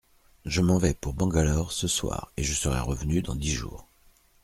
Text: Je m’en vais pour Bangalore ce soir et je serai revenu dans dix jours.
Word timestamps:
Je 0.45 0.61
m’en 0.61 0.79
vais 0.79 0.95
pour 0.95 1.13
Bangalore 1.13 1.71
ce 1.71 1.87
soir 1.87 2.33
et 2.35 2.43
je 2.43 2.53
serai 2.55 2.79
revenu 2.79 3.21
dans 3.21 3.35
dix 3.35 3.51
jours. 3.51 3.87